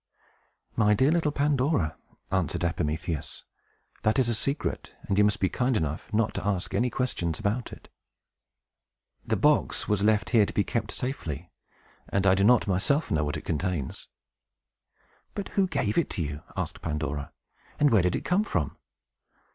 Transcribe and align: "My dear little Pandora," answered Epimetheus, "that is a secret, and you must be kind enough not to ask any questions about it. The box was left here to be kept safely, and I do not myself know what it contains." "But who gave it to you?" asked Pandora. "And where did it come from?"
"My 0.75 0.95
dear 0.95 1.11
little 1.11 1.31
Pandora," 1.31 1.95
answered 2.31 2.63
Epimetheus, 2.63 3.43
"that 4.01 4.17
is 4.17 4.29
a 4.29 4.33
secret, 4.33 4.95
and 5.03 5.15
you 5.19 5.23
must 5.23 5.39
be 5.39 5.47
kind 5.47 5.77
enough 5.77 6.11
not 6.11 6.33
to 6.33 6.43
ask 6.43 6.73
any 6.73 6.89
questions 6.89 7.37
about 7.37 7.71
it. 7.71 7.87
The 9.23 9.35
box 9.35 9.87
was 9.87 10.01
left 10.01 10.31
here 10.31 10.47
to 10.47 10.53
be 10.53 10.63
kept 10.63 10.91
safely, 10.91 11.51
and 12.09 12.25
I 12.25 12.33
do 12.33 12.43
not 12.43 12.65
myself 12.65 13.11
know 13.11 13.23
what 13.23 13.37
it 13.37 13.45
contains." 13.45 14.07
"But 15.35 15.49
who 15.49 15.67
gave 15.67 15.99
it 15.99 16.09
to 16.15 16.23
you?" 16.23 16.41
asked 16.57 16.81
Pandora. 16.81 17.31
"And 17.79 17.91
where 17.91 18.01
did 18.01 18.15
it 18.15 18.25
come 18.25 18.43
from?" 18.43 18.77